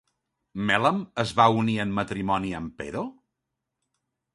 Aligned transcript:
Melamp 0.69 1.21
es 1.25 1.35
va 1.41 1.47
unir 1.59 1.77
en 1.85 1.95
matrimoni 2.01 2.59
amb 2.65 2.77
Pero? 2.83 3.09